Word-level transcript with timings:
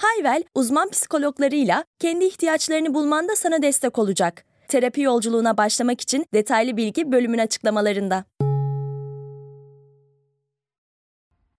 Hayvel, 0.00 0.42
uzman 0.54 0.90
psikologlarıyla 0.90 1.84
kendi 1.98 2.24
ihtiyaçlarını 2.24 2.94
bulmanda 2.94 3.36
sana 3.36 3.62
destek 3.62 3.98
olacak. 3.98 4.44
Terapi 4.68 5.00
yolculuğuna 5.00 5.56
başlamak 5.56 6.00
için 6.00 6.26
detaylı 6.34 6.76
bilgi 6.76 7.12
bölümün 7.12 7.38
açıklamalarında. 7.38 8.24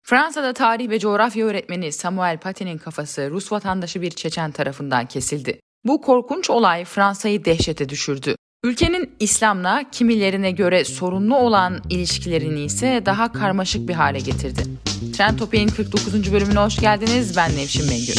Fransa'da 0.03 0.53
tarih 0.53 0.89
ve 0.89 0.99
coğrafya 0.99 1.45
öğretmeni 1.45 1.91
Samuel 1.91 2.37
Paty'nin 2.37 2.77
kafası 2.77 3.29
Rus 3.31 3.51
vatandaşı 3.51 4.01
bir 4.01 4.11
Çeçen 4.11 4.51
tarafından 4.51 5.05
kesildi. 5.05 5.59
Bu 5.85 6.01
korkunç 6.01 6.49
olay 6.49 6.85
Fransa'yı 6.85 7.45
dehşete 7.45 7.89
düşürdü. 7.89 8.35
Ülkenin 8.63 9.15
İslam'la 9.19 9.83
kimilerine 9.91 10.51
göre 10.51 10.85
sorunlu 10.85 11.37
olan 11.37 11.81
ilişkilerini 11.89 12.63
ise 12.63 13.01
daha 13.05 13.31
karmaşık 13.31 13.87
bir 13.87 13.93
hale 13.93 14.19
getirdi. 14.19 14.63
Trend 15.17 15.39
Topi'nin 15.39 15.67
49. 15.67 16.33
bölümüne 16.33 16.59
hoş 16.59 16.79
geldiniz. 16.79 17.37
Ben 17.37 17.51
Nevşin 17.55 17.85
Mengü. 17.87 18.11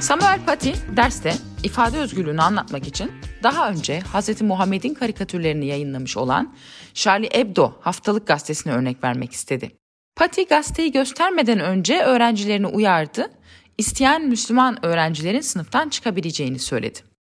Samuel 0.00 0.44
Paty 0.46 0.70
derste 0.96 1.34
ifade 1.62 1.98
özgürlüğünü 1.98 2.42
anlatmak 2.42 2.86
için 2.88 3.12
daha 3.42 3.70
önce 3.70 4.00
Hz. 4.00 4.42
Muhammed'in 4.42 4.94
karikatürlerini 4.94 5.66
yayınlamış 5.66 6.16
olan 6.16 6.54
Charlie 6.94 7.30
Hebdo 7.32 7.72
haftalık 7.80 8.26
gazetesine 8.26 8.72
örnek 8.72 9.04
vermek 9.04 9.32
istedi. 9.32 9.83
Paty 10.16 10.42
gazeteyi 10.42 10.92
göstermeden 10.92 11.60
önce 11.60 12.02
öğrencilerini 12.02 12.66
uyardı, 12.66 13.30
isteyen 13.78 14.28
Müslüman 14.28 14.86
öğrencilerin 14.86 15.40
sınıftan 15.40 15.88
çıkabileceğini 15.88 16.58
söyledi. 16.58 16.98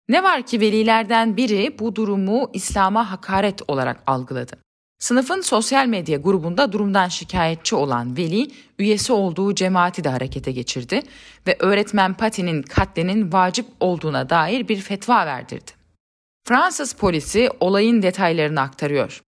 Ne 0.09 0.23
var 0.23 0.43
ki 0.43 0.61
velilerden 0.61 1.37
biri 1.37 1.79
bu 1.79 1.97
durumu 1.97 2.51
İslam'a 2.53 3.11
hakaret 3.11 3.63
olarak 3.69 4.03
algıladı. 4.07 4.53
Sınıfın 4.99 5.41
sosyal 5.41 5.87
medya 5.87 6.19
grubunda 6.19 6.73
durumdan 6.73 7.09
şikayetçi 7.09 7.75
olan 7.75 8.17
Veli, 8.17 8.51
üyesi 8.79 9.13
olduğu 9.13 9.55
cemaati 9.55 10.05
de 10.05 10.09
harekete 10.09 10.53
geçirdi 10.53 11.03
ve 11.47 11.57
öğretmen 11.59 12.15
Pati'nin 12.15 12.63
katlenin 12.63 13.33
vacip 13.33 13.67
olduğuna 13.81 14.31
dair 14.31 14.69
bir 14.69 14.81
fetva 14.81 15.27
verdirdi. 15.27 15.71
Fransız 16.49 16.93
polisi 16.93 17.51
olayın 17.61 18.03
detaylarını 18.03 18.61
aktarıyor. 18.61 19.21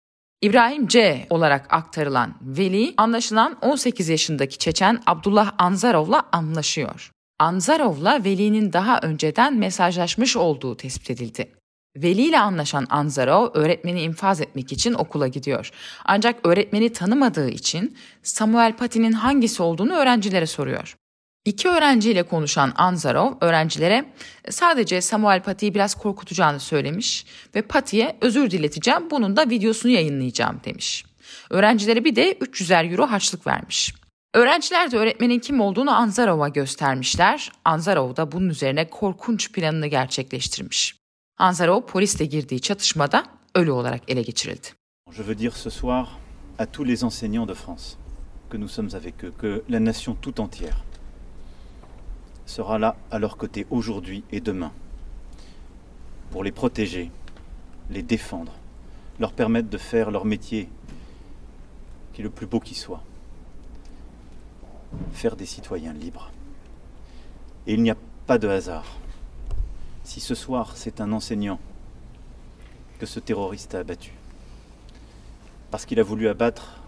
İbrahim 0.46 0.86
C 0.86 1.26
olarak 1.30 1.66
aktarılan 1.70 2.34
Veli, 2.40 2.94
anlaşılan 2.96 3.58
18 3.62 4.08
yaşındaki 4.08 4.58
Çeçen 4.58 5.02
Abdullah 5.06 5.52
Anzarov'la 5.58 6.22
anlaşıyor. 6.32 7.10
Anzarov'la 7.38 8.24
Veli'nin 8.24 8.72
daha 8.72 9.00
önceden 9.02 9.54
mesajlaşmış 9.54 10.36
olduğu 10.36 10.76
tespit 10.76 11.10
edildi. 11.10 11.52
Veli 11.96 12.22
ile 12.22 12.38
anlaşan 12.38 12.86
Anzarov 12.90 13.48
öğretmeni 13.54 14.02
infaz 14.02 14.40
etmek 14.40 14.72
için 14.72 14.94
okula 14.94 15.28
gidiyor. 15.28 15.70
Ancak 16.04 16.46
öğretmeni 16.46 16.92
tanımadığı 16.92 17.48
için 17.48 17.96
Samuel 18.22 18.76
Pati'nin 18.76 19.12
hangisi 19.12 19.62
olduğunu 19.62 19.94
öğrencilere 19.94 20.46
soruyor. 20.46 20.96
İki 21.46 21.68
öğrenciyle 21.68 22.22
konuşan 22.22 22.72
Anzarov 22.76 23.32
öğrencilere 23.40 24.12
sadece 24.50 25.00
Samuel 25.00 25.42
Pati'yi 25.42 25.74
biraz 25.74 25.94
korkutacağını 25.94 26.60
söylemiş 26.60 27.26
ve 27.54 27.62
Pati'ye 27.62 28.16
özür 28.20 28.50
dileteceğim 28.50 29.10
bunun 29.10 29.36
da 29.36 29.50
videosunu 29.50 29.92
yayınlayacağım 29.92 30.60
demiş. 30.64 31.04
Öğrencilere 31.50 32.04
bir 32.04 32.16
de 32.16 32.32
300'er 32.32 32.92
euro 32.92 33.06
harçlık 33.06 33.46
vermiş. 33.46 33.94
Öğrenciler 34.34 34.90
de 34.90 34.96
öğretmenin 34.96 35.38
kim 35.38 35.60
olduğunu 35.60 35.90
Anzarov'a 35.90 36.48
göstermişler. 36.48 37.52
Anzarov 37.64 38.16
da 38.16 38.32
bunun 38.32 38.48
üzerine 38.48 38.90
korkunç 38.90 39.52
planını 39.52 39.86
gerçekleştirmiş. 39.86 40.96
Anzarov 41.38 41.82
polisle 41.82 42.24
girdiği 42.24 42.60
çatışmada 42.60 43.24
ölü 43.54 43.70
olarak 43.70 44.00
ele 44.08 44.22
geçirildi. 44.22 44.66
Je 45.12 45.22
veux 45.22 45.38
dire 45.38 45.54
ce 45.64 45.70
soir 45.70 46.06
à 46.58 46.66
tous 46.72 46.88
les 46.88 47.04
enseignants 47.04 47.48
de 47.48 47.54
France 47.54 47.96
que 48.50 48.60
nous 48.60 48.68
sommes 48.68 48.94
avec 48.94 49.24
eux, 49.24 49.32
que 49.40 49.62
la 49.68 49.84
nation 49.84 50.16
tout 50.22 50.40
entière 50.40 50.85
sera 52.46 52.78
là 52.78 52.96
à 53.10 53.18
leur 53.18 53.36
côté 53.36 53.66
aujourd'hui 53.70 54.24
et 54.30 54.40
demain 54.40 54.72
pour 56.30 56.44
les 56.44 56.52
protéger, 56.52 57.10
les 57.90 58.02
défendre, 58.02 58.52
leur 59.18 59.32
permettre 59.32 59.68
de 59.68 59.78
faire 59.78 60.10
leur 60.10 60.24
métier 60.24 60.68
qui 62.12 62.20
est 62.20 62.24
le 62.24 62.30
plus 62.30 62.46
beau 62.46 62.60
qui 62.60 62.74
soit, 62.74 63.02
faire 65.12 65.36
des 65.36 65.46
citoyens 65.46 65.92
libres. 65.92 66.30
Et 67.66 67.74
il 67.74 67.82
n'y 67.82 67.90
a 67.90 67.96
pas 68.26 68.38
de 68.38 68.48
hasard. 68.48 68.84
Si 70.04 70.20
ce 70.20 70.34
soir 70.34 70.76
c'est 70.76 71.00
un 71.00 71.12
enseignant 71.12 71.58
que 72.98 73.06
ce 73.06 73.20
terroriste 73.20 73.74
a 73.74 73.80
abattu, 73.80 74.12
parce 75.70 75.84
qu'il 75.84 76.00
a 76.00 76.04
voulu 76.04 76.28
abattre 76.28 76.80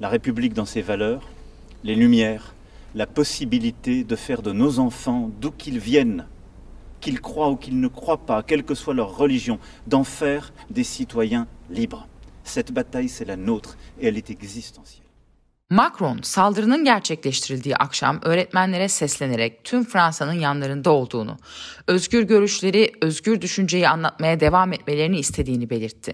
la 0.00 0.08
République 0.08 0.54
dans 0.54 0.66
ses 0.66 0.82
valeurs, 0.82 1.28
les 1.82 1.94
Lumières, 1.94 2.54
la 2.96 3.06
possibilité 3.06 4.04
de 4.04 4.16
faire 4.16 4.40
de 4.40 4.52
nos 4.52 4.78
enfants, 4.78 5.30
d'où 5.40 5.50
qu'ils 5.50 5.78
viennent, 5.78 6.26
qu'ils 7.00 7.20
croient 7.20 7.50
ou 7.50 7.56
qu'ils 7.56 7.78
ne 7.78 7.88
croient 7.88 8.24
pas, 8.24 8.42
quelle 8.42 8.64
que 8.64 8.74
soit 8.74 8.94
leur 8.94 9.16
religion, 9.16 9.58
d'en 9.86 10.02
faire 10.02 10.54
des 10.70 10.82
citoyens 10.82 11.46
libres. 11.70 12.08
Cette 12.42 12.72
bataille, 12.72 13.10
c'est 13.10 13.26
la 13.26 13.36
nôtre 13.36 13.76
et 14.00 14.06
elle 14.06 14.16
est 14.16 14.30
existentielle. 14.30 15.05
Macron 15.70 16.18
saldırının 16.22 16.84
gerçekleştirildiği 16.84 17.76
akşam 17.76 18.20
öğretmenlere 18.22 18.88
seslenerek 18.88 19.64
tüm 19.64 19.84
Fransa'nın 19.84 20.32
yanlarında 20.32 20.90
olduğunu, 20.90 21.36
özgür 21.86 22.22
görüşleri, 22.22 22.92
özgür 23.00 23.40
düşünceyi 23.40 23.88
anlatmaya 23.88 24.40
devam 24.40 24.72
etmelerini 24.72 25.18
istediğini 25.18 25.70
belirtti. 25.70 26.12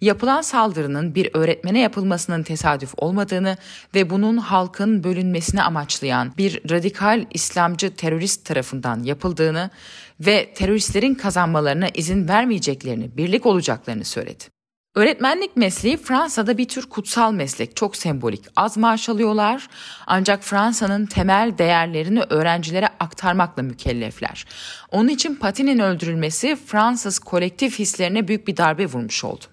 Yapılan 0.00 0.42
saldırının 0.42 1.14
bir 1.14 1.30
öğretmene 1.34 1.80
yapılmasının 1.80 2.42
tesadüf 2.42 2.94
olmadığını 2.96 3.56
ve 3.94 4.10
bunun 4.10 4.36
halkın 4.36 5.04
bölünmesini 5.04 5.62
amaçlayan 5.62 6.32
bir 6.38 6.70
radikal 6.70 7.26
İslamcı 7.30 7.96
terörist 7.96 8.44
tarafından 8.44 9.02
yapıldığını 9.02 9.70
ve 10.20 10.54
teröristlerin 10.54 11.14
kazanmalarına 11.14 11.88
izin 11.94 12.28
vermeyeceklerini, 12.28 13.16
birlik 13.16 13.46
olacaklarını 13.46 14.04
söyledi. 14.04 14.51
Öğretmenlik 14.94 15.56
mesleği 15.56 15.96
Fransa'da 15.96 16.58
bir 16.58 16.68
tür 16.68 16.86
kutsal 16.86 17.32
meslek, 17.32 17.76
çok 17.76 17.96
sembolik. 17.96 18.44
Az 18.56 18.76
maaş 18.76 19.08
alıyorlar 19.08 19.68
ancak 20.06 20.44
Fransa'nın 20.44 21.06
temel 21.06 21.58
değerlerini 21.58 22.22
öğrencilere 22.30 22.88
aktarmakla 23.00 23.62
mükellefler. 23.62 24.46
Onun 24.90 25.08
için 25.08 25.34
Pati'nin 25.34 25.78
öldürülmesi 25.78 26.56
Fransız 26.66 27.18
kolektif 27.18 27.78
hislerine 27.78 28.28
büyük 28.28 28.48
bir 28.48 28.56
darbe 28.56 28.86
vurmuş 28.86 29.24
oldu. 29.24 29.44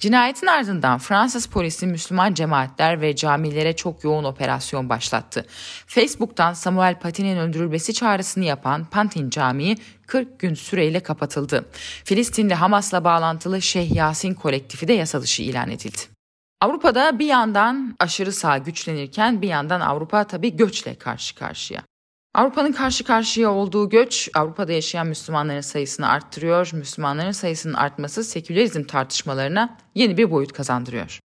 Cinayetin 0.00 0.46
ardından 0.46 0.98
Fransız 0.98 1.46
polisi 1.46 1.86
Müslüman 1.86 2.34
cemaatler 2.34 3.00
ve 3.00 3.16
camilere 3.16 3.76
çok 3.76 4.04
yoğun 4.04 4.24
operasyon 4.24 4.88
başlattı. 4.88 5.46
Facebook'tan 5.86 6.52
Samuel 6.52 6.98
Paty'nin 7.00 7.36
öldürülmesi 7.36 7.94
çağrısını 7.94 8.44
yapan 8.44 8.84
Pantin 8.84 9.30
Camii 9.30 9.76
40 10.06 10.38
gün 10.38 10.54
süreyle 10.54 11.00
kapatıldı. 11.00 11.64
Filistinli 12.04 12.54
Hamas'la 12.54 13.04
bağlantılı 13.04 13.62
Şeyh 13.62 13.94
Yasin 13.94 14.34
kolektifi 14.34 14.88
de 14.88 14.92
yasa 14.92 15.22
dışı 15.22 15.42
ilan 15.42 15.70
edildi. 15.70 16.00
Avrupa'da 16.60 17.18
bir 17.18 17.26
yandan 17.26 17.96
aşırı 17.98 18.32
sağ 18.32 18.58
güçlenirken 18.58 19.42
bir 19.42 19.48
yandan 19.48 19.80
Avrupa 19.80 20.24
tabii 20.24 20.56
göçle 20.56 20.94
karşı 20.94 21.34
karşıya. 21.34 21.89
Avrupa'nın 22.34 22.72
karşı 22.72 23.04
karşıya 23.04 23.50
olduğu 23.50 23.88
göç 23.88 24.28
Avrupa'da 24.34 24.72
yaşayan 24.72 25.06
Müslümanların 25.06 25.60
sayısını 25.60 26.08
arttırıyor. 26.08 26.70
Müslümanların 26.72 27.30
sayısının 27.30 27.74
artması 27.74 28.24
sekülerizm 28.24 28.84
tartışmalarına 28.84 29.76
yeni 29.94 30.16
bir 30.16 30.30
boyut 30.30 30.52
kazandırıyor. 30.52 31.18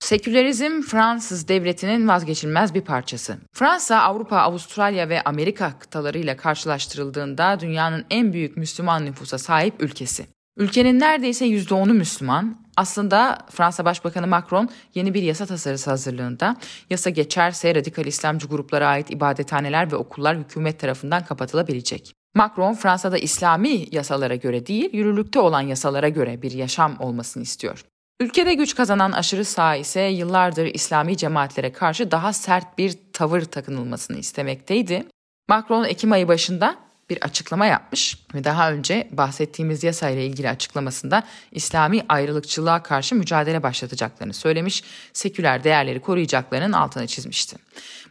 Sekülerizm 0.00 0.82
Fransız 0.82 1.48
devletinin 1.48 2.08
vazgeçilmez 2.08 2.74
bir 2.74 2.80
parçası. 2.80 3.36
Fransa, 3.52 4.02
Avrupa, 4.02 4.36
Avustralya 4.36 5.08
ve 5.08 5.22
Amerika 5.22 5.78
kıtalarıyla 5.78 6.36
karşılaştırıldığında 6.36 7.60
dünyanın 7.60 8.04
en 8.10 8.32
büyük 8.32 8.56
Müslüman 8.56 9.06
nüfusa 9.06 9.38
sahip 9.38 9.82
ülkesi. 9.82 10.26
Ülkenin 10.56 11.00
neredeyse 11.00 11.46
%10'u 11.46 11.94
Müslüman. 11.94 12.61
Aslında 12.76 13.38
Fransa 13.50 13.84
Başbakanı 13.84 14.26
Macron 14.26 14.68
yeni 14.94 15.14
bir 15.14 15.22
yasa 15.22 15.46
tasarısı 15.46 15.90
hazırlığında. 15.90 16.56
Yasa 16.90 17.10
geçerse 17.10 17.74
radikal 17.74 18.06
İslamcı 18.06 18.46
gruplara 18.46 18.88
ait 18.88 19.10
ibadethaneler 19.10 19.92
ve 19.92 19.96
okullar 19.96 20.36
hükümet 20.36 20.80
tarafından 20.80 21.24
kapatılabilecek. 21.24 22.14
Macron 22.34 22.74
Fransa'da 22.74 23.18
İslami 23.18 23.86
yasalara 23.90 24.34
göre 24.34 24.66
değil, 24.66 24.90
yürürlükte 24.92 25.40
olan 25.40 25.60
yasalara 25.60 26.08
göre 26.08 26.42
bir 26.42 26.52
yaşam 26.52 26.96
olmasını 27.00 27.42
istiyor. 27.42 27.84
Ülkede 28.20 28.54
güç 28.54 28.74
kazanan 28.74 29.12
aşırı 29.12 29.44
sağ 29.44 29.76
ise 29.76 30.00
yıllardır 30.00 30.66
İslami 30.66 31.16
cemaatlere 31.16 31.72
karşı 31.72 32.10
daha 32.10 32.32
sert 32.32 32.78
bir 32.78 32.98
tavır 33.12 33.42
takınılmasını 33.42 34.18
istemekteydi. 34.18 35.06
Macron 35.48 35.84
Ekim 35.84 36.12
ayı 36.12 36.28
başında 36.28 36.76
bir 37.12 37.24
açıklama 37.24 37.66
yapmış 37.66 38.18
ve 38.34 38.44
daha 38.44 38.72
önce 38.72 39.08
bahsettiğimiz 39.12 39.84
yasa 39.84 40.10
ile 40.10 40.26
ilgili 40.26 40.48
açıklamasında 40.48 41.22
İslami 41.52 42.02
ayrılıkçılığa 42.08 42.82
karşı 42.82 43.14
mücadele 43.14 43.62
başlatacaklarını 43.62 44.34
söylemiş, 44.34 44.84
seküler 45.12 45.64
değerleri 45.64 46.00
koruyacaklarının 46.00 46.72
altına 46.72 47.06
çizmişti. 47.06 47.56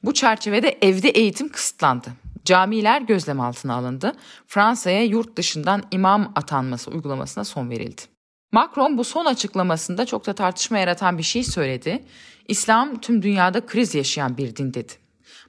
Bu 0.04 0.14
çerçevede 0.14 0.78
evde 0.82 1.10
eğitim 1.10 1.50
kısıtlandı. 1.50 2.10
Camiler 2.46 3.02
gözlem 3.02 3.40
altına 3.40 3.76
alındı. 3.76 4.14
Fransa'ya 4.48 5.04
yurt 5.04 5.38
dışından 5.38 5.84
imam 5.92 6.32
atanması 6.36 6.92
uygulamasına 6.92 7.44
son 7.44 7.70
verildi. 7.70 8.02
Macron 8.52 8.98
bu 8.98 9.04
son 9.04 9.26
açıklamasında 9.26 10.06
çok 10.06 10.26
da 10.26 10.34
tartışma 10.34 10.78
yaratan 10.78 11.18
bir 11.18 11.24
şey 11.24 11.44
söyledi. 11.44 12.04
İslam 12.48 13.02
tüm 13.02 13.22
dünyada 13.22 13.66
kriz 13.66 13.96
yaşayan 13.96 14.38
bir 14.38 14.56
din 14.56 14.74
dedi. 14.74 14.94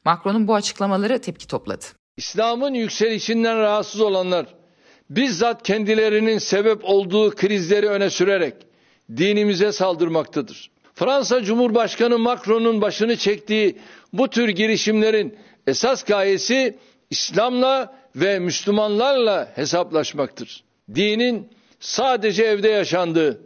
Macron'un 0.05 0.49
bu 0.49 0.55
açıklamaları 0.55 1.21
tepki 1.21 1.47
topladı. 1.47 1.85
İslam'ın 2.17 2.75
yükselişinden 2.75 3.59
rahatsız 3.59 4.01
olanlar 4.01 4.47
bizzat 5.11 5.63
kendilerinin 5.63 6.39
sebep 6.39 6.85
olduğu 6.85 7.31
krizleri 7.31 7.89
öne 7.89 8.11
sürerek 8.11 8.55
dinimize 9.17 9.73
saldırmaktadır. 9.73 10.71
Fransa 10.95 11.43
Cumhurbaşkanı 11.43 12.19
Macron'un 12.19 12.81
başını 12.81 13.17
çektiği 13.17 13.79
bu 14.13 14.29
tür 14.29 14.49
girişimlerin 14.49 15.39
esas 15.67 16.05
gayesi 16.05 16.79
İslam'la 17.11 17.95
ve 18.17 18.39
Müslümanlarla 18.39 19.53
hesaplaşmaktır. 19.55 20.65
Dinin 20.95 21.49
sadece 21.81 22.45
evde 22.45 22.69
yaşandığı 22.69 23.41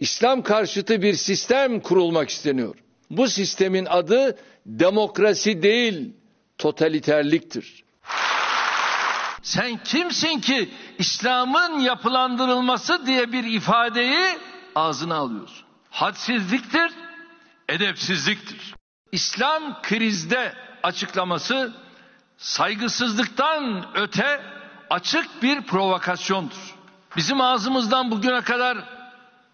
İslam 0.00 0.42
karşıtı 0.42 1.02
bir 1.02 1.14
sistem 1.14 1.80
kurulmak 1.80 2.28
isteniyor. 2.28 2.74
Bu 3.10 3.28
sistemin 3.28 3.86
adı 3.90 4.38
demokrasi 4.66 5.62
değil, 5.62 6.10
totaliterliktir. 6.58 7.84
Sen 9.42 9.76
kimsin 9.84 10.40
ki 10.40 10.74
İslam'ın 10.98 11.78
yapılandırılması 11.80 13.06
diye 13.06 13.32
bir 13.32 13.44
ifadeyi 13.44 14.38
ağzına 14.74 15.14
alıyorsun? 15.14 15.66
Hadsizliktir, 15.90 16.92
edepsizliktir. 17.68 18.74
İslam 19.12 19.82
krizde 19.82 20.54
açıklaması 20.82 21.72
saygısızlıktan 22.36 23.86
öte 23.94 24.42
açık 24.90 25.42
bir 25.42 25.62
provokasyondur. 25.62 26.74
Bizim 27.16 27.40
ağzımızdan 27.40 28.10
bugüne 28.10 28.40
kadar 28.40 28.78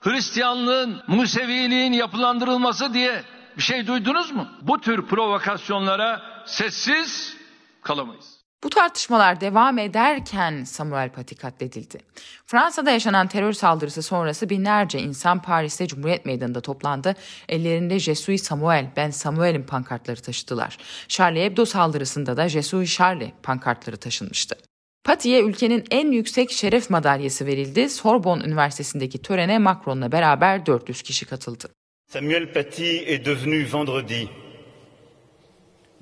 Hristiyanlığın, 0.01 1.03
Museviliğin 1.07 1.93
yapılandırılması 1.93 2.95
diye 2.95 3.25
bir 3.57 3.63
şey 3.63 3.87
duydunuz 3.87 4.31
mu? 4.31 4.49
Bu 4.63 4.81
tür 4.81 5.07
provokasyonlara 5.07 6.23
sessiz 6.47 7.37
kalamayız. 7.83 8.44
Bu 8.65 8.71
tartışmalar 8.71 9.41
devam 9.41 9.79
ederken 9.79 10.65
Samuel 10.65 11.13
Paty 11.13 11.35
katledildi. 11.35 11.99
Fransa'da 12.47 12.91
yaşanan 12.91 13.29
terör 13.29 13.53
saldırısı 13.53 14.03
sonrası 14.03 14.51
binlerce 14.51 14.99
insan 14.99 15.43
Paris'te 15.43 15.87
Cumhuriyet 15.87 16.27
Meydanı'nda 16.27 16.61
toplandı. 16.61 17.15
Ellerinde 17.49 17.99
Jesui 17.99 18.39
Samuel, 18.39 18.91
ben 18.97 19.11
Samuel'in 19.11 19.63
pankartları 19.63 20.23
taşıdılar. 20.23 20.79
Charlie 21.09 21.45
Hebdo 21.45 21.65
saldırısında 21.65 22.37
da 22.37 22.49
Jesui 22.49 22.87
Charlie 22.87 23.33
pankartları 23.43 23.97
taşınmıştı. 23.97 24.57
Paty'ye 25.05 25.43
ülkenin 25.43 25.85
en 25.91 26.13
yüksek 26.13 26.51
şeref 26.51 26.91
madalyası 26.91 27.47
verildi. 27.47 27.89
Sorbonne 27.91 28.45
Üniversitesi'ndeki 28.45 29.23
törene 29.23 29.59
Macron'la 29.59 30.13
beraber 30.13 30.67
400 30.67 31.03
kişi 31.03 31.27
katıldı. 31.27 31.69
Samuel 32.13 32.53
Paty 32.53 32.97
est 32.97 33.27
devenu 33.27 33.73
vendredi 33.73 34.29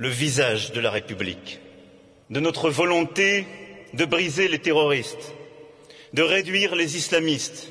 le 0.00 0.08
visage 0.20 0.75
de 0.75 0.82
la 0.82 0.91
République, 0.91 1.58
de 2.32 2.40
notre 2.40 2.70
volonté 2.70 3.46
de 3.93 4.06
briser 4.06 4.49
les 4.49 4.58
terroristes, 4.58 5.34
de 6.14 6.23
réduire 6.23 6.75
les 6.75 6.96
islamistes, 6.96 7.69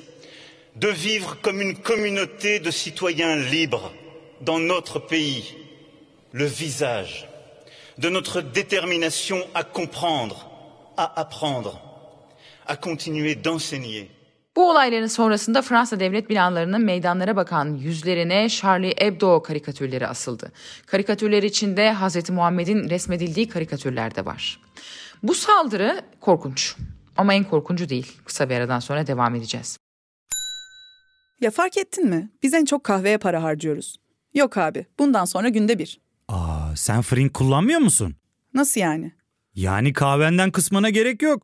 de 0.76 0.88
vivre 0.88 1.36
comme 1.42 1.62
une 1.62 1.76
communauté 1.76 2.60
de 2.60 2.70
citoyens 2.70 3.36
libres 3.36 3.92
dans 4.42 4.60
notre 4.60 5.00
pays, 5.00 5.56
le 6.32 6.46
visage 6.46 7.28
de 7.98 8.10
notre 8.10 8.42
détermination 8.42 9.44
à 9.56 9.64
comprendre 9.64 10.48
à 10.96 11.20
apprendre, 11.20 11.82
à 12.68 12.76
continuer 12.76 13.34
d'enseigner. 13.34 14.12
Bu 14.56 14.70
olayların 14.70 15.08
sonrasında 15.08 15.62
Fransa 15.62 16.00
devlet 16.00 16.30
binalarının 16.30 16.82
meydanlara 16.82 17.36
bakan 17.36 17.76
yüzlerine 17.76 18.50
Charlie 18.50 18.94
Hebdo 18.98 19.42
karikatürleri 19.44 20.08
asıldı. 20.08 20.52
Karikatürler 20.86 21.44
içinde 21.44 21.94
Hz. 21.94 22.30
Muhammed'in 22.30 22.90
resmedildiği 22.90 23.50
karikatürler 23.50 24.16
de 24.16 24.26
var. 24.26 24.60
Bu 25.24 25.34
saldırı 25.34 26.02
korkunç 26.22 26.76
ama 27.18 27.34
en 27.34 27.44
korkuncu 27.44 27.90
değil. 27.90 28.18
Kısa 28.26 28.50
bir 28.50 28.56
aradan 28.56 28.80
sonra 28.80 29.08
devam 29.08 29.36
edeceğiz. 29.36 29.78
Ya 31.42 31.52
fark 31.52 31.78
ettin 31.78 32.10
mi? 32.10 32.30
Biz 32.44 32.54
en 32.54 32.66
çok 32.66 32.84
kahveye 32.84 33.18
para 33.18 33.44
harcıyoruz. 33.44 33.98
Yok 34.34 34.58
abi, 34.58 34.86
bundan 35.00 35.26
sonra 35.26 35.50
günde 35.50 35.80
bir. 35.80 36.00
Aa, 36.28 36.76
sen 36.76 37.02
Frink 37.02 37.34
kullanmıyor 37.34 37.80
musun? 37.80 38.16
Nasıl 38.54 38.82
yani? 38.82 39.12
Yani 39.56 39.94
kahvenden 39.94 40.52
kısmına 40.52 40.90
gerek 40.90 41.22
yok. 41.22 41.44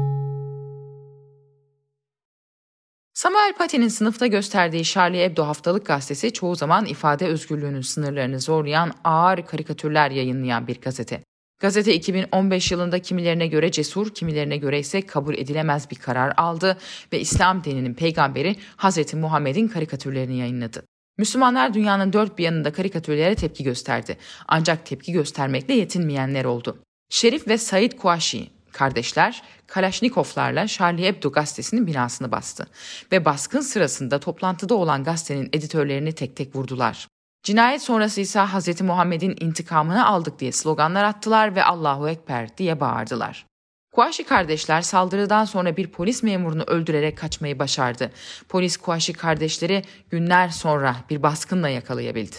Samuel 3.21 3.53
Paty'nin 3.57 3.87
sınıfta 3.87 4.27
gösterdiği 4.27 4.83
Charlie 4.83 5.23
Hebdo 5.23 5.43
haftalık 5.43 5.85
gazetesi 5.85 6.33
çoğu 6.33 6.55
zaman 6.55 6.85
ifade 6.85 7.27
özgürlüğünün 7.27 7.81
sınırlarını 7.81 8.39
zorlayan 8.39 8.91
ağır 9.03 9.45
karikatürler 9.45 10.11
yayınlayan 10.11 10.67
bir 10.67 10.81
gazete. 10.81 11.23
Gazete 11.59 11.93
2015 11.93 12.71
yılında 12.71 12.99
kimilerine 12.99 13.47
göre 13.47 13.71
cesur, 13.71 14.13
kimilerine 14.13 14.57
göre 14.57 14.79
ise 14.79 15.01
kabul 15.01 15.33
edilemez 15.33 15.91
bir 15.91 15.95
karar 15.95 16.33
aldı 16.37 16.77
ve 17.13 17.19
İslam 17.19 17.63
dininin 17.63 17.93
peygamberi 17.93 18.55
Hz. 18.77 19.13
Muhammed'in 19.13 19.67
karikatürlerini 19.67 20.37
yayınladı. 20.37 20.83
Müslümanlar 21.17 21.73
dünyanın 21.73 22.13
dört 22.13 22.37
bir 22.37 22.43
yanında 22.43 22.73
karikatürlere 22.73 23.35
tepki 23.35 23.63
gösterdi. 23.63 24.17
Ancak 24.47 24.85
tepki 24.85 25.11
göstermekle 25.11 25.73
yetinmeyenler 25.73 26.45
oldu. 26.45 26.77
Şerif 27.09 27.47
ve 27.47 27.57
Said 27.57 27.91
Kuaşi 27.91 28.60
kardeşler 28.73 29.43
Kalaşnikovlarla 29.67 30.67
Charlie 30.67 31.05
Hebdo 31.05 31.31
gazetesinin 31.31 31.87
binasını 31.87 32.31
bastı 32.31 32.67
ve 33.11 33.25
baskın 33.25 33.61
sırasında 33.61 34.19
toplantıda 34.19 34.75
olan 34.75 35.03
gazetenin 35.03 35.49
editörlerini 35.53 36.11
tek 36.13 36.35
tek 36.35 36.55
vurdular. 36.55 37.07
Cinayet 37.43 37.81
sonrası 37.81 38.21
ise 38.21 38.39
Hz. 38.39 38.81
Muhammed'in 38.81 39.35
intikamını 39.39 40.07
aldık 40.07 40.39
diye 40.39 40.51
sloganlar 40.51 41.03
attılar 41.03 41.55
ve 41.55 41.63
Allahu 41.63 42.09
Ekber 42.09 42.57
diye 42.57 42.79
bağırdılar. 42.79 43.45
Kuaşi 43.91 44.23
kardeşler 44.23 44.81
saldırıdan 44.81 45.45
sonra 45.45 45.77
bir 45.77 45.87
polis 45.87 46.23
memurunu 46.23 46.63
öldürerek 46.63 47.17
kaçmayı 47.17 47.59
başardı. 47.59 48.11
Polis 48.49 48.77
Kuaşi 48.77 49.13
kardeşleri 49.13 49.83
günler 50.09 50.49
sonra 50.49 50.95
bir 51.09 51.23
baskınla 51.23 51.69
yakalayabildi. 51.69 52.35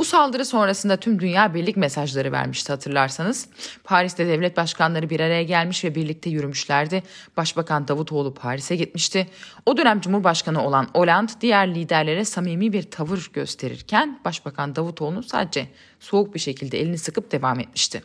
Bu 0.00 0.04
saldırı 0.04 0.44
sonrasında 0.44 0.96
tüm 0.96 1.20
dünya 1.20 1.54
birlik 1.54 1.76
mesajları 1.76 2.32
vermişti 2.32 2.72
hatırlarsanız. 2.72 3.48
Paris'te 3.84 4.26
devlet 4.26 4.56
başkanları 4.56 5.10
bir 5.10 5.20
araya 5.20 5.42
gelmiş 5.42 5.84
ve 5.84 5.94
birlikte 5.94 6.30
yürümüşlerdi. 6.30 7.02
Başbakan 7.36 7.88
Davutoğlu 7.88 8.34
Paris'e 8.34 8.76
gitmişti. 8.76 9.26
O 9.66 9.76
dönem 9.76 10.00
Cumhurbaşkanı 10.00 10.64
olan 10.66 10.88
Hollande 10.94 11.32
diğer 11.40 11.74
liderlere 11.74 12.24
samimi 12.24 12.72
bir 12.72 12.82
tavır 12.82 13.30
gösterirken 13.32 14.20
Başbakan 14.24 14.76
Davutoğlu 14.76 15.22
sadece 15.22 15.66
soğuk 16.00 16.34
bir 16.34 16.40
şekilde 16.40 16.80
elini 16.80 16.98
sıkıp 16.98 17.32
devam 17.32 17.60
etmişti. 17.60 18.02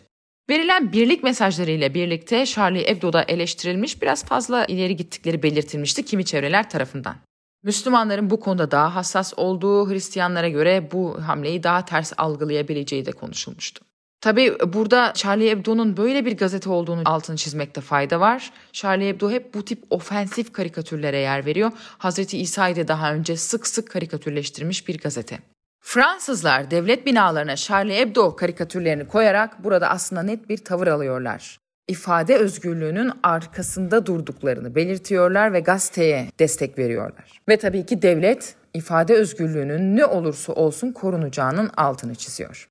Verilen 0.49 0.91
birlik 0.91 1.23
mesajlarıyla 1.23 1.93
birlikte 1.93 2.45
Charlie 2.45 2.87
Hebdo'da 2.87 3.23
eleştirilmiş 3.23 4.01
biraz 4.01 4.25
fazla 4.25 4.65
ileri 4.65 4.95
gittikleri 4.95 5.43
belirtilmişti 5.43 6.05
kimi 6.05 6.25
çevreler 6.25 6.69
tarafından. 6.69 7.15
Müslümanların 7.65 8.29
bu 8.29 8.39
konuda 8.39 8.71
daha 8.71 8.95
hassas 8.95 9.33
olduğu 9.37 9.89
Hristiyanlara 9.89 10.49
göre 10.49 10.89
bu 10.91 11.21
hamleyi 11.21 11.63
daha 11.63 11.85
ters 11.85 12.13
algılayabileceği 12.17 13.05
de 13.05 13.11
konuşulmuştu. 13.11 13.85
Tabii 14.21 14.57
burada 14.73 15.13
Charlie 15.15 15.49
Hebdo'nun 15.49 15.97
böyle 15.97 16.25
bir 16.25 16.37
gazete 16.37 16.69
olduğunu 16.69 17.01
altını 17.05 17.35
çizmekte 17.35 17.81
fayda 17.81 18.19
var. 18.19 18.51
Charlie 18.71 19.07
Hebdo 19.07 19.31
hep 19.31 19.53
bu 19.53 19.65
tip 19.65 19.83
ofensif 19.89 20.53
karikatürlere 20.53 21.17
yer 21.17 21.45
veriyor. 21.45 21.71
Hazreti 21.97 22.37
İsa'yı 22.37 22.75
da 22.75 22.87
daha 22.87 23.13
önce 23.13 23.37
sık 23.37 23.67
sık 23.67 23.89
karikatürleştirmiş 23.89 24.87
bir 24.87 24.97
gazete. 24.97 25.39
Fransızlar 25.81 26.71
devlet 26.71 27.05
binalarına 27.05 27.55
Charlie 27.55 27.97
Hebdo 27.97 28.35
karikatürlerini 28.35 29.07
koyarak 29.07 29.63
burada 29.63 29.89
aslında 29.89 30.23
net 30.23 30.49
bir 30.49 30.57
tavır 30.57 30.87
alıyorlar. 30.87 31.64
İfade 31.87 32.35
özgürlüğünün 32.35 33.11
arkasında 33.23 34.05
durduklarını 34.05 34.75
belirtiyorlar 34.75 35.53
ve 35.53 35.59
gazeteye 35.59 36.29
destek 36.39 36.77
veriyorlar. 36.77 37.41
Ve 37.49 37.57
tabii 37.57 37.85
ki 37.85 38.01
devlet 38.01 38.55
ifade 38.73 39.13
özgürlüğünün 39.13 39.97
ne 39.97 40.05
olursa 40.05 40.53
olsun 40.53 40.91
korunacağının 40.91 41.71
altını 41.77 42.15
çiziyor. 42.15 42.69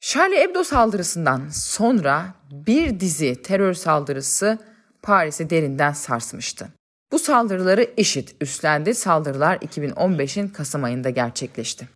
Charlie 0.00 0.40
Hebdo 0.40 0.64
saldırısından 0.64 1.48
sonra 1.52 2.26
bir 2.50 3.00
dizi 3.00 3.42
terör 3.42 3.74
saldırısı 3.74 4.58
Paris'i 5.02 5.50
derinden 5.50 5.92
sarsmıştı. 5.92 6.68
Bu 7.12 7.18
saldırıları 7.18 7.86
IŞİD 7.96 8.28
üstlendi. 8.40 8.94
Saldırılar 8.94 9.56
2015'in 9.56 10.48
Kasım 10.48 10.84
ayında 10.84 11.10
gerçekleşti. 11.10 11.88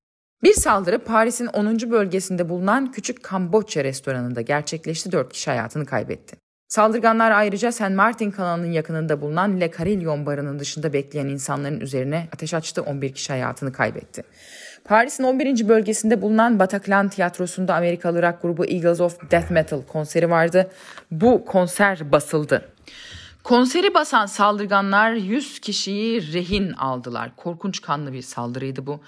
Bir 0.43 0.55
saldırı 0.55 0.99
Paris'in 0.99 1.47
10. 1.47 1.91
bölgesinde 1.91 2.49
bulunan 2.49 2.93
küçük 2.93 3.23
Kamboçya 3.23 3.85
restoranında 3.85 4.41
gerçekleşti. 4.41 5.13
4 5.13 5.33
kişi 5.33 5.51
hayatını 5.51 5.87
kaybetti. 5.87 6.37
Saldırganlar 6.69 7.31
ayrıca 7.31 7.73
Saint 7.73 7.97
Martin 7.97 8.31
kanalının 8.31 8.73
yakınında 8.73 9.21
bulunan 9.21 9.61
Le 9.61 9.71
Carillon 9.79 10.27
barının 10.27 10.59
dışında 10.59 10.93
bekleyen 10.93 11.27
insanların 11.29 11.81
üzerine 11.81 12.29
ateş 12.35 12.55
açtı. 12.55 12.83
11 12.83 13.13
kişi 13.13 13.33
hayatını 13.33 13.73
kaybetti. 13.73 14.23
Paris'in 14.85 15.25
11. 15.25 15.69
bölgesinde 15.69 16.23
bulunan 16.23 16.59
Bataclan 16.59 17.09
Tiyatrosu'nda 17.09 17.75
Amerikalı 17.75 18.23
rock 18.23 18.43
grubu 18.43 18.65
Eagles 18.65 19.01
of 19.01 19.31
Death 19.31 19.51
Metal 19.51 19.83
konseri 19.83 20.31
vardı. 20.31 20.71
Bu 21.11 21.45
konser 21.45 22.13
basıldı. 22.13 22.73
Konseri 23.45 23.95
basan 23.95 24.27
saldırganlar 24.27 25.13
100 25.13 25.59
kişiyi 25.61 26.33
rehin 26.33 26.73
aldılar. 26.73 27.37
Korkunç 27.37 27.81
kanlı 27.83 28.13
bir 28.13 28.23
saldırıydı 28.23 28.87
bu. 28.87 29.01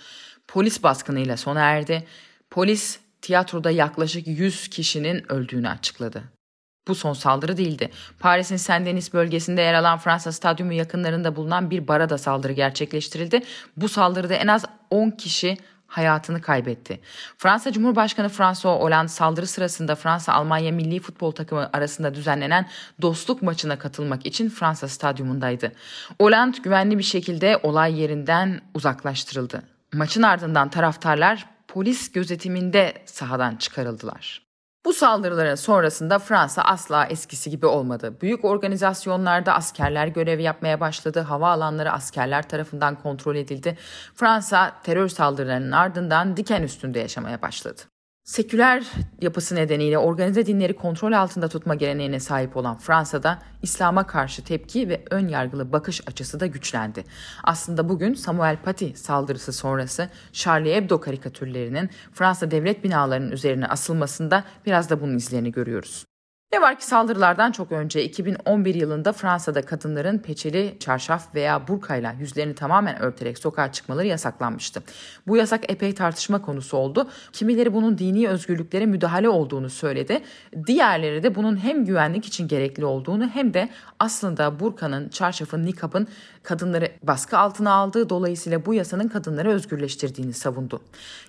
Polis 0.48 0.82
baskınıyla 0.82 1.36
sona 1.36 1.60
erdi. 1.60 2.04
Polis 2.50 2.98
tiyatroda 3.22 3.70
yaklaşık 3.70 4.26
100 4.26 4.68
kişinin 4.68 5.32
öldüğünü 5.32 5.68
açıkladı. 5.68 6.39
Bu 6.88 6.94
son 6.94 7.12
saldırı 7.12 7.56
değildi. 7.56 7.90
Paris'in 8.18 8.56
Saint-Denis 8.56 9.12
bölgesinde 9.12 9.60
yer 9.60 9.74
alan 9.74 9.98
Fransa 9.98 10.32
stadyumu 10.32 10.72
yakınlarında 10.72 11.36
bulunan 11.36 11.70
bir 11.70 11.88
bara 11.88 12.10
da 12.10 12.18
saldırı 12.18 12.52
gerçekleştirildi. 12.52 13.42
Bu 13.76 13.88
saldırıda 13.88 14.34
en 14.34 14.46
az 14.46 14.64
10 14.90 15.10
kişi 15.10 15.56
hayatını 15.90 16.40
kaybetti. 16.40 17.00
Fransa 17.38 17.72
Cumhurbaşkanı 17.72 18.28
François 18.28 18.80
Hollande 18.80 19.08
saldırı 19.08 19.46
sırasında 19.46 19.94
Fransa-Almanya 19.94 20.72
milli 20.72 21.00
futbol 21.00 21.30
takımı 21.30 21.70
arasında 21.72 22.14
düzenlenen 22.14 22.66
dostluk 23.02 23.42
maçına 23.42 23.78
katılmak 23.78 24.26
için 24.26 24.48
Fransa 24.48 24.88
stadyumundaydı. 24.88 25.72
Hollande 26.20 26.58
güvenli 26.58 26.98
bir 26.98 27.02
şekilde 27.02 27.60
olay 27.62 28.00
yerinden 28.00 28.60
uzaklaştırıldı. 28.74 29.62
Maçın 29.92 30.22
ardından 30.22 30.70
taraftarlar 30.70 31.46
polis 31.68 32.12
gözetiminde 32.12 32.94
sahadan 33.06 33.56
çıkarıldılar. 33.56 34.49
Bu 34.84 34.92
saldırıların 34.92 35.54
sonrasında 35.54 36.18
Fransa 36.18 36.62
asla 36.62 37.06
eskisi 37.06 37.50
gibi 37.50 37.66
olmadı. 37.66 38.20
Büyük 38.20 38.44
organizasyonlarda 38.44 39.54
askerler 39.54 40.06
görev 40.06 40.38
yapmaya 40.38 40.80
başladı. 40.80 41.20
Havaalanları 41.20 41.92
askerler 41.92 42.48
tarafından 42.48 43.02
kontrol 43.02 43.36
edildi. 43.36 43.78
Fransa 44.14 44.80
terör 44.82 45.08
saldırılarının 45.08 45.72
ardından 45.72 46.36
diken 46.36 46.62
üstünde 46.62 46.98
yaşamaya 46.98 47.42
başladı. 47.42 47.82
Seküler 48.24 48.86
yapısı 49.20 49.54
nedeniyle 49.54 49.98
organize 49.98 50.46
dinleri 50.46 50.76
kontrol 50.76 51.12
altında 51.12 51.48
tutma 51.48 51.74
geleneğine 51.74 52.20
sahip 52.20 52.56
olan 52.56 52.78
Fransa'da 52.78 53.38
İslam'a 53.62 54.06
karşı 54.06 54.44
tepki 54.44 54.88
ve 54.88 55.04
ön 55.10 55.28
yargılı 55.28 55.72
bakış 55.72 56.00
açısı 56.08 56.40
da 56.40 56.46
güçlendi. 56.46 57.04
Aslında 57.44 57.88
bugün 57.88 58.14
Samuel 58.14 58.56
Paty 58.62 58.86
saldırısı 58.94 59.52
sonrası 59.52 60.08
Charlie 60.32 60.74
Hebdo 60.74 61.00
karikatürlerinin 61.00 61.90
Fransa 62.12 62.50
devlet 62.50 62.84
binalarının 62.84 63.30
üzerine 63.30 63.66
asılmasında 63.66 64.44
biraz 64.66 64.90
da 64.90 65.00
bunun 65.00 65.16
izlerini 65.16 65.52
görüyoruz. 65.52 66.09
Ne 66.52 66.60
var 66.60 66.78
ki 66.78 66.86
saldırılardan 66.86 67.52
çok 67.52 67.72
önce 67.72 68.04
2011 68.04 68.74
yılında 68.74 69.12
Fransa'da 69.12 69.62
kadınların 69.62 70.18
peçeli, 70.18 70.76
çarşaf 70.80 71.34
veya 71.34 71.68
burkayla 71.68 72.12
yüzlerini 72.12 72.54
tamamen 72.54 72.98
örterek 73.02 73.38
sokağa 73.38 73.72
çıkmaları 73.72 74.06
yasaklanmıştı. 74.06 74.82
Bu 75.26 75.36
yasak 75.36 75.72
epey 75.72 75.94
tartışma 75.94 76.42
konusu 76.42 76.76
oldu. 76.76 77.08
Kimileri 77.32 77.74
bunun 77.74 77.98
dini 77.98 78.28
özgürlüklere 78.28 78.86
müdahale 78.86 79.28
olduğunu 79.28 79.70
söyledi. 79.70 80.22
Diğerleri 80.66 81.22
de 81.22 81.34
bunun 81.34 81.56
hem 81.56 81.84
güvenlik 81.84 82.26
için 82.26 82.48
gerekli 82.48 82.84
olduğunu 82.84 83.28
hem 83.28 83.54
de 83.54 83.68
aslında 83.98 84.60
burkanın, 84.60 85.08
çarşafın, 85.08 85.66
nikabın 85.66 86.08
kadınları 86.42 86.92
baskı 87.02 87.38
altına 87.38 87.72
aldığı 87.72 88.08
dolayısıyla 88.08 88.66
bu 88.66 88.74
yasanın 88.74 89.08
kadınları 89.08 89.50
özgürleştirdiğini 89.50 90.32
savundu. 90.32 90.80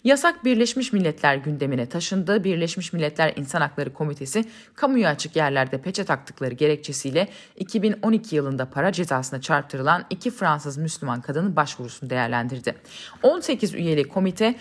Yasak 0.03 0.45
Birleşmiş 0.45 0.93
Milletler 0.93 1.35
gündemine 1.35 1.85
taşındı. 1.85 2.43
Birleşmiş 2.43 2.93
Milletler 2.93 3.33
İnsan 3.35 3.61
Hakları 3.61 3.93
Komitesi 3.93 4.45
kamuya 4.75 5.09
açık 5.09 5.35
yerlerde 5.35 5.77
peçe 5.77 6.03
taktıkları 6.03 6.53
gerekçesiyle 6.53 7.27
2012 7.55 8.35
yılında 8.35 8.65
para 8.65 8.91
cezasına 8.91 9.41
çarptırılan 9.41 10.05
iki 10.09 10.31
Fransız 10.31 10.77
Müslüman 10.77 11.21
kadının 11.21 11.55
başvurusunu 11.55 12.09
değerlendirdi. 12.09 12.75
18 13.23 13.73
üyeli 13.73 14.03
komite 14.03 14.55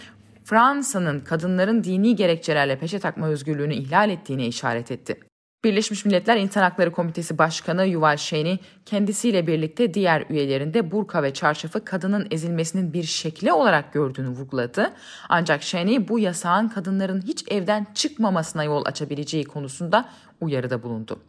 Fransa'nın 0.44 1.20
kadınların 1.20 1.84
dini 1.84 2.16
gerekçelerle 2.16 2.78
peçe 2.78 2.98
takma 2.98 3.28
özgürlüğünü 3.28 3.74
ihlal 3.74 4.10
ettiğine 4.10 4.46
işaret 4.46 4.90
etti. 4.90 5.29
Birleşmiş 5.64 6.04
Milletler 6.04 6.36
İnsan 6.36 6.62
Hakları 6.62 6.92
Komitesi 6.92 7.38
Başkanı 7.38 7.86
Yuval 7.86 8.16
Şeni 8.16 8.58
kendisiyle 8.86 9.46
birlikte 9.46 9.94
diğer 9.94 10.24
üyelerinde 10.30 10.90
burka 10.90 11.22
ve 11.22 11.34
çarşafı 11.34 11.84
kadının 11.84 12.28
ezilmesinin 12.30 12.92
bir 12.92 13.02
şekli 13.02 13.52
olarak 13.52 13.92
gördüğünü 13.92 14.28
vurguladı. 14.28 14.92
Ancak 15.28 15.62
Şeni 15.62 16.08
bu 16.08 16.18
yasağın 16.18 16.68
kadınların 16.68 17.20
hiç 17.20 17.44
evden 17.48 17.86
çıkmamasına 17.94 18.64
yol 18.64 18.84
açabileceği 18.86 19.44
konusunda 19.44 20.08
uyarıda 20.40 20.82
bulundu. 20.82 21.20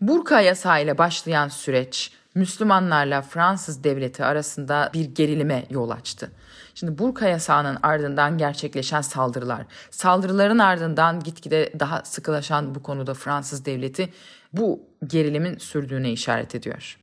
Burka 0.00 0.40
yasağı 0.40 0.82
ile 0.82 0.98
başlayan 0.98 1.48
süreç 1.48 2.12
Müslümanlarla 2.34 3.22
Fransız 3.22 3.84
devleti 3.84 4.24
arasında 4.24 4.90
bir 4.94 5.04
gerilime 5.04 5.64
yol 5.70 5.90
açtı. 5.90 6.30
Şimdi 6.78 6.98
burka 6.98 7.28
yasağının 7.28 7.78
ardından 7.82 8.38
gerçekleşen 8.38 9.00
saldırılar, 9.00 9.66
saldırıların 9.90 10.58
ardından 10.58 11.20
gitgide 11.20 11.72
daha 11.80 12.02
sıkılaşan 12.04 12.74
bu 12.74 12.82
konuda 12.82 13.14
Fransız 13.14 13.64
devleti 13.64 14.12
bu 14.52 14.80
gerilimin 15.06 15.58
sürdüğüne 15.58 16.12
işaret 16.12 16.54
ediyor. 16.54 16.98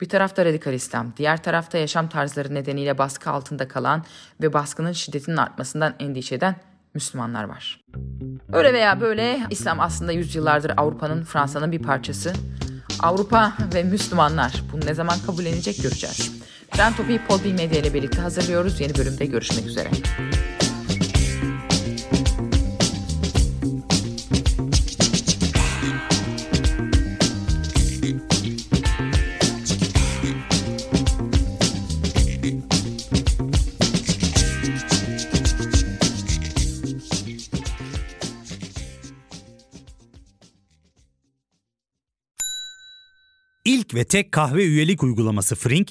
Bir 0.00 0.08
tarafta 0.08 0.44
radikal 0.44 0.72
İslam, 0.72 1.12
diğer 1.16 1.42
tarafta 1.42 1.78
yaşam 1.78 2.08
tarzları 2.08 2.54
nedeniyle 2.54 2.98
baskı 2.98 3.30
altında 3.30 3.68
kalan 3.68 4.04
ve 4.42 4.52
baskının 4.52 4.92
şiddetinin 4.92 5.36
artmasından 5.36 5.94
endişe 5.98 6.34
eden 6.34 6.56
Müslümanlar 6.94 7.44
var. 7.44 7.80
Öyle 8.52 8.72
veya 8.72 9.00
böyle 9.00 9.40
İslam 9.50 9.80
aslında 9.80 10.12
yüzyıllardır 10.12 10.72
Avrupa'nın, 10.76 11.24
Fransa'nın 11.24 11.72
bir 11.72 11.82
parçası. 11.82 12.32
Avrupa 13.00 13.52
ve 13.74 13.82
Müslümanlar 13.82 14.62
bunu 14.72 14.86
ne 14.86 14.94
zaman 14.94 15.18
kabullenecek 15.26 15.82
göreceğiz. 15.82 16.39
Trend 16.70 16.94
Topi'yi 16.96 17.18
Podbean 17.18 17.54
Medya 17.54 17.80
ile 17.80 17.94
birlikte 17.94 18.20
hazırlıyoruz. 18.20 18.80
Yeni 18.80 18.94
bölümde 18.94 19.26
görüşmek 19.26 19.66
üzere. 19.66 19.90
İlk 43.64 43.94
ve 43.94 44.04
tek 44.04 44.32
kahve 44.32 44.64
üyelik 44.64 45.02
uygulaması 45.02 45.56
Frink, 45.56 45.90